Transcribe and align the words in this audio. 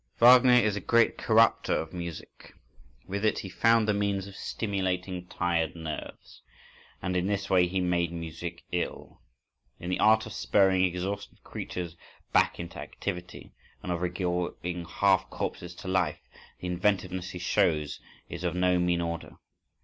Wagner 0.19 0.53
is 0.53 0.75
a 0.75 0.79
great 0.81 1.15
corrupter 1.19 1.75
of 1.75 1.93
music. 1.93 2.55
With 3.05 3.23
it, 3.23 3.37
he 3.37 3.49
found 3.49 3.87
the 3.87 3.93
means 3.93 4.25
of 4.25 4.33
stimulating 4.35 5.27
tired 5.27 5.75
nerves,—and 5.75 7.15
in 7.15 7.27
this 7.27 7.51
way 7.51 7.67
he 7.67 7.81
made 7.81 8.11
music 8.11 8.63
ill. 8.71 9.21
In 9.79 9.91
the 9.91 9.99
art 9.99 10.25
of 10.25 10.33
spurring 10.33 10.83
exhausted 10.85 11.43
creatures 11.43 11.95
back 12.33 12.59
into 12.59 12.79
activity, 12.79 13.53
and 13.83 13.91
of 13.91 14.01
recalling 14.01 14.85
half 14.85 15.29
corpses 15.29 15.75
to 15.75 15.87
life, 15.87 16.17
the 16.59 16.65
inventiveness 16.65 17.29
he 17.29 17.37
shows 17.37 17.99
is 18.27 18.43
of 18.43 18.55
no 18.55 18.79
mean 18.79 19.01
order. 19.01 19.35